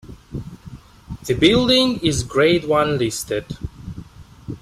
[1.27, 3.45] The building is Grade One listed.